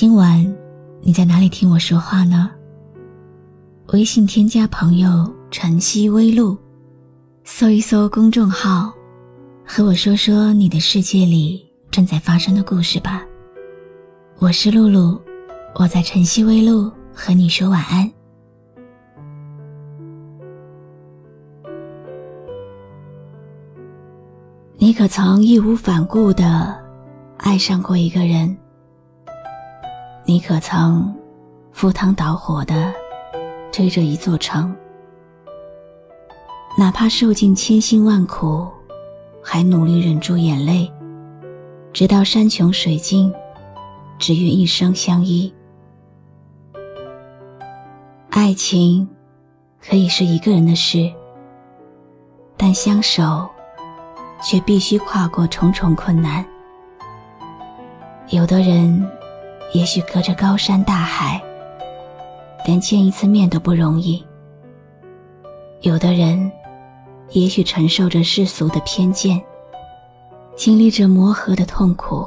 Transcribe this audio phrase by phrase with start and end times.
[0.00, 0.46] 今晚
[1.00, 2.48] 你在哪里听我说话呢？
[3.88, 6.56] 微信添加朋友“晨曦微露”，
[7.42, 8.92] 搜一搜公众号，
[9.66, 13.26] 和我说说你的世界里正在发生的故事吧。
[14.38, 15.20] 我是露露，
[15.74, 18.08] 我在晨曦微露和你说晚安。
[24.76, 26.72] 你可曾义无反顾的
[27.38, 28.56] 爱上过一个人？
[30.28, 31.10] 你可曾
[31.72, 32.92] 赴汤蹈火的
[33.72, 34.76] 追着一座城？
[36.76, 38.68] 哪怕受尽千辛万苦，
[39.42, 40.92] 还努力忍住眼泪，
[41.94, 43.32] 直到山穷水尽，
[44.18, 45.50] 只愿一生相依。
[48.28, 49.08] 爱情
[49.80, 51.10] 可以是一个人的事，
[52.54, 53.48] 但相守
[54.42, 56.44] 却必须跨过重重困难。
[58.28, 59.10] 有的人。
[59.72, 61.40] 也许隔着高山大海，
[62.64, 64.24] 连见一次面都不容易。
[65.82, 66.50] 有的人，
[67.32, 69.40] 也许承受着世俗的偏见，
[70.56, 72.26] 经历着磨合的痛苦。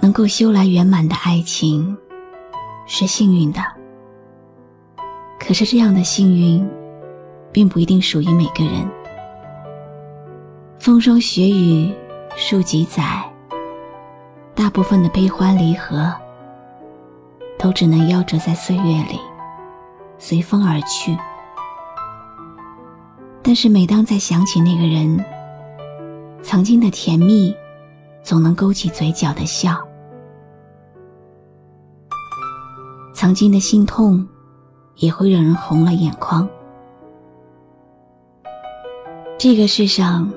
[0.00, 1.96] 能够修来圆满的爱情，
[2.86, 3.60] 是幸运的。
[5.40, 6.68] 可是这样的幸运，
[7.50, 8.86] 并不一定属于每个人。
[10.78, 11.92] 风霜雪雨
[12.36, 13.24] 数几载。
[14.58, 16.12] 大部分的悲欢离合，
[17.56, 19.20] 都只能夭折在岁月里，
[20.18, 21.16] 随风而去。
[23.40, 25.24] 但是每当再想起那个人，
[26.42, 27.54] 曾经的甜蜜，
[28.20, 29.76] 总能勾起嘴角的笑；
[33.14, 34.26] 曾经的心痛，
[34.96, 36.48] 也会让人红了眼眶。
[39.38, 40.28] 这个世上，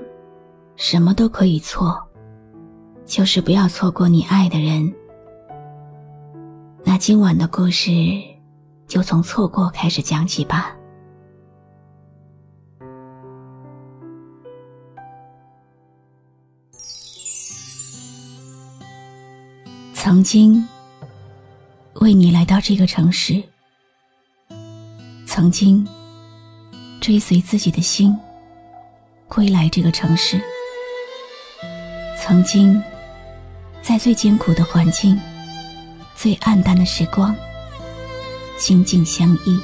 [0.76, 2.00] 什么都可以错。
[3.06, 4.94] 就是不要错过你爱的人。
[6.84, 7.92] 那今晚的故事，
[8.88, 10.76] 就从错过开始讲起吧。
[19.94, 20.68] 曾经
[21.96, 23.42] 为你来到这个城市，
[25.26, 25.88] 曾经
[27.00, 28.18] 追随自己的心
[29.28, 30.42] 归来这个城市，
[32.18, 32.82] 曾经。
[33.82, 35.20] 在最艰苦的环境、
[36.16, 37.36] 最暗淡的时光，
[38.58, 39.60] 紧紧相依，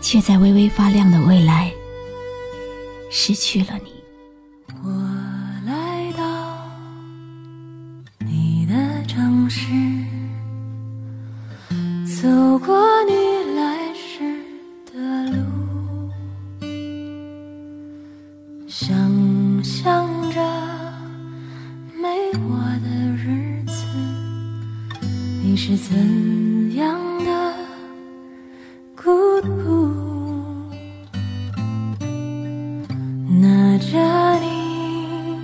[0.00, 1.70] 却在微微发亮的未来
[3.10, 3.92] 失去了你。
[4.82, 4.90] 我
[5.66, 6.58] 来到
[8.18, 9.66] 你的城市，
[12.20, 13.12] 走过你
[13.54, 14.20] 来时
[14.92, 16.10] 的路，
[18.66, 20.09] 想象
[25.70, 27.54] 是怎样的
[28.96, 30.68] 孤独？
[33.40, 33.96] 拿着
[34.40, 35.38] 你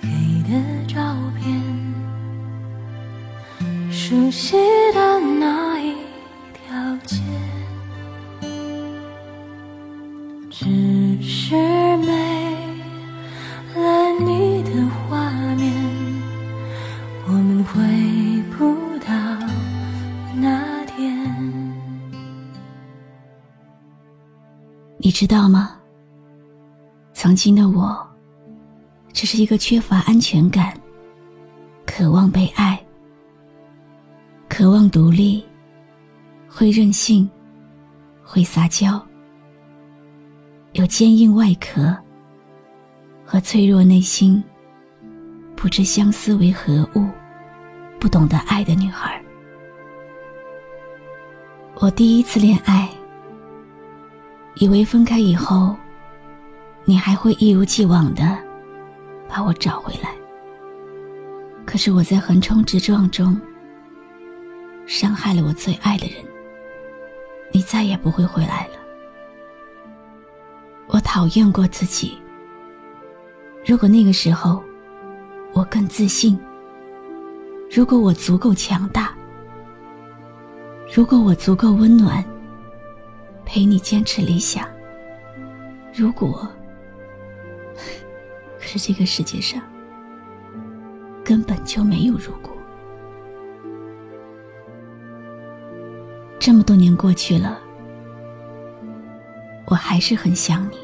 [0.00, 0.08] 给
[0.50, 1.62] 的照片，
[3.90, 4.56] 熟悉
[4.94, 5.20] 的
[27.38, 28.04] 曾经的我，
[29.12, 30.76] 只是一个缺乏安全感、
[31.86, 32.76] 渴望被爱、
[34.48, 35.46] 渴望独立、
[36.48, 37.30] 会任性、
[38.24, 39.00] 会撒娇、
[40.72, 41.96] 有坚硬外壳
[43.24, 44.42] 和脆弱内心、
[45.54, 47.06] 不知相思为何物、
[48.00, 49.22] 不懂得爱的女孩。
[51.76, 52.90] 我第一次恋爱。
[54.56, 55.76] 以为分开以后，
[56.84, 58.38] 你还会一如既往的
[59.28, 60.14] 把我找回来。
[61.66, 63.38] 可是我在横冲直撞中
[64.86, 66.24] 伤害了我最爱的人，
[67.52, 68.74] 你再也不会回来了。
[70.86, 72.16] 我讨厌过自己。
[73.66, 74.64] 如果那个时候
[75.52, 76.40] 我更自信、
[77.70, 79.14] 如果我足够强大，
[80.96, 82.24] 如果我足够温暖，
[83.44, 84.66] 陪你坚持理想，
[85.94, 86.48] 如果，
[88.68, 89.62] 是这个世界上
[91.24, 92.54] 根本就没有如果。
[96.38, 97.58] 这么多年过去了，
[99.66, 100.76] 我还是很想你。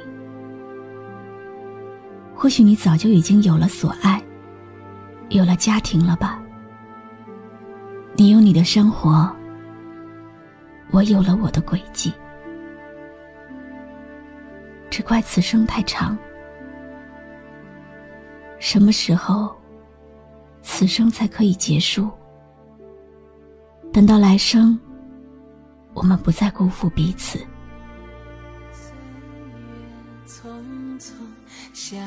[2.34, 4.22] 或许你早就已经有了所爱，
[5.28, 6.42] 有了家庭了吧？
[8.14, 9.30] 你有你的生活，
[10.90, 12.12] 我有了我的轨迹。
[14.90, 16.16] 只怪此生太长，
[18.64, 19.54] 什么时候
[20.62, 22.08] 此生才可以结束？
[23.92, 24.80] 等到来生，
[25.92, 27.38] 我们不再辜负彼此。
[31.74, 32.00] 像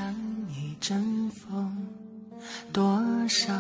[0.50, 1.77] 一阵风，
[2.74, 2.83] 多
[3.27, 3.54] 少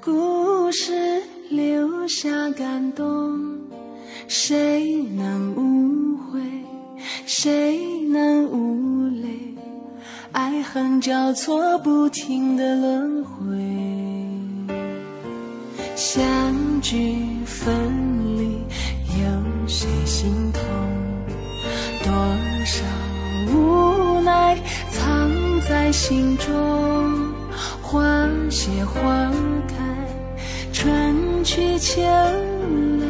[0.00, 3.60] 故事留下感动，
[4.26, 6.40] 谁能无悔？
[7.26, 8.67] 谁能无？
[10.78, 13.56] 爱恨交错，不停的轮回，
[15.96, 16.24] 相
[16.80, 17.74] 聚分
[18.38, 18.62] 离，
[19.20, 20.62] 有谁心痛？
[22.04, 22.12] 多
[22.64, 22.84] 少
[23.52, 24.56] 无奈
[24.92, 25.28] 藏。
[25.68, 27.34] 在心中，
[27.82, 29.30] 花谢花
[29.66, 29.74] 开，
[30.72, 33.06] 春去秋来，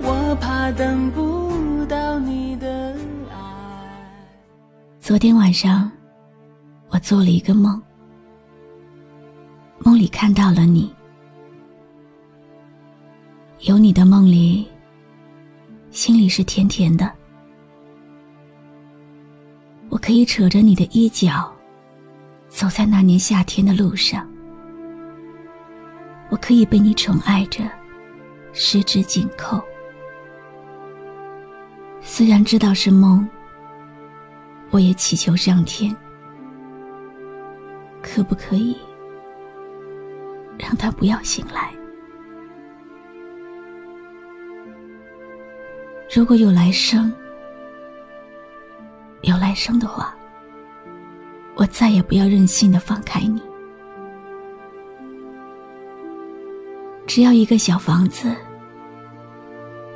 [0.00, 2.94] 我怕等不到你的
[3.28, 3.36] 爱。
[5.00, 5.90] 昨天晚上，
[7.00, 7.80] 做了一个梦，
[9.78, 10.94] 梦里看到了你，
[13.60, 14.66] 有你的梦里，
[15.90, 17.10] 心里是甜甜的。
[19.88, 21.52] 我可以扯着你的衣角。
[22.48, 24.28] 走在那年夏天的路上，
[26.30, 27.62] 我可以被你宠爱着，
[28.52, 29.62] 十指紧扣。
[32.02, 33.26] 虽然知道是梦，
[34.70, 35.96] 我也祈求上天，
[38.02, 38.76] 可不可以
[40.58, 41.72] 让他不要醒来？
[46.14, 47.12] 如果有来生，
[49.22, 50.14] 有来生的话。
[51.56, 53.42] 我再也不要任性的放开你，
[57.06, 58.34] 只要一个小房子，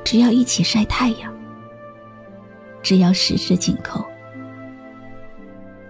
[0.05, 1.33] 只要一起晒太阳，
[2.83, 4.05] 只要十指紧扣，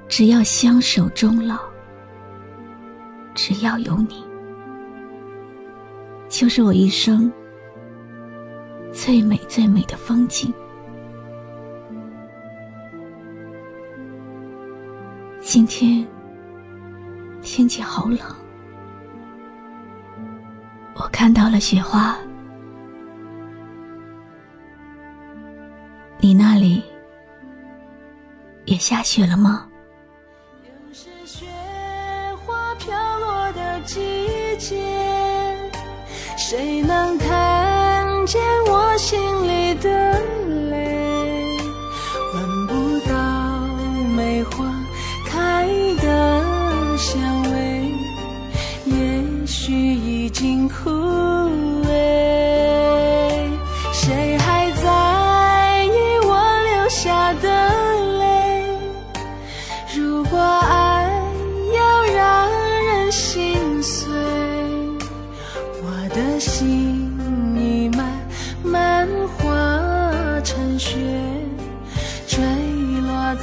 [0.06, 1.58] 只要相守终老，
[3.34, 4.24] 只要有你，
[6.28, 7.30] 就是我一生
[8.92, 10.54] 最美最美的风景。
[15.40, 16.06] 今天
[17.42, 18.18] 天气好冷，
[20.94, 22.16] 我看到了雪花。
[26.20, 26.82] 你那里
[28.64, 29.68] 也下雪了吗？
[33.86, 34.00] 季
[34.58, 34.76] 节，
[36.36, 39.53] 谁能看见我心里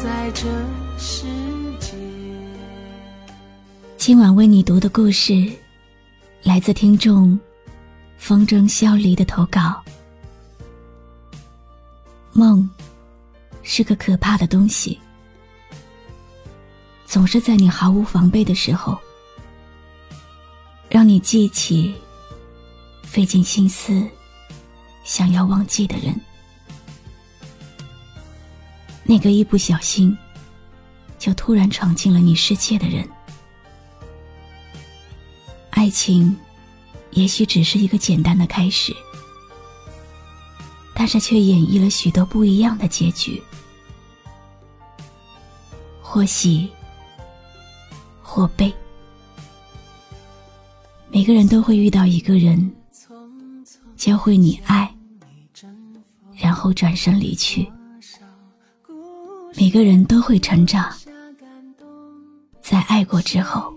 [0.02, 0.48] 在这
[0.98, 1.28] 世
[1.80, 1.96] 界。
[3.98, 5.48] 今晚为你读的故事，
[6.42, 7.40] 来自听众
[8.18, 9.80] 风筝萧离的投稿。
[12.34, 12.68] 梦
[13.62, 15.00] 是个可怕的东西，
[17.06, 18.98] 总是在你毫无防备的时候，
[20.90, 21.94] 让你记起
[23.04, 24.04] 费尽心思
[25.04, 26.20] 想要忘记的人，
[29.12, 30.18] 那个一不小心
[31.20, 33.06] 就突然闯进了你世界的人。
[35.72, 36.34] 爱情，
[37.10, 38.96] 也许只是一个简单的开始，
[40.96, 43.44] 但是却演绎了许多不一样的结局，
[46.02, 46.70] 或喜，
[48.22, 48.74] 或悲。
[51.10, 52.74] 每个人都会遇到一个人，
[53.98, 54.90] 教会你爱，
[56.34, 57.70] 然后转身离去。
[59.56, 60.86] 每个人都会成长，
[62.62, 63.74] 在爱过之后。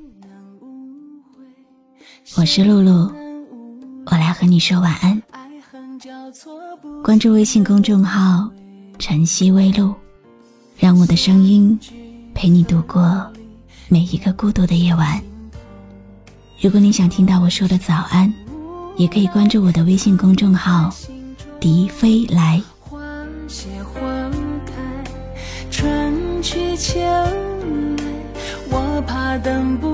[2.37, 3.11] 我是露露，
[4.07, 5.21] 我来和你说晚安。
[7.03, 8.49] 关注微信公众号
[8.99, 9.95] “晨曦微露”，
[10.79, 11.79] 让我的声音
[12.35, 13.27] 陪你度过
[13.89, 15.21] 每一个孤独的夜晚。
[16.61, 18.33] 如果你想听到我说的早安，
[18.97, 20.91] 也可以关注我的微信公众号
[21.61, 22.63] “笛飞来”。
[26.45, 27.33] 去秋来，
[28.71, 29.94] 我怕等不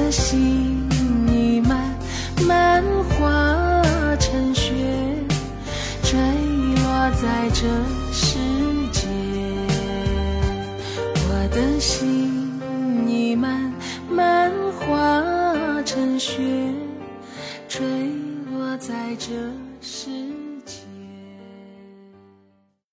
[0.00, 0.88] 的心
[1.28, 1.78] 已慢
[2.46, 4.72] 慢化成雪，
[6.02, 6.18] 坠
[6.76, 8.09] 落在这。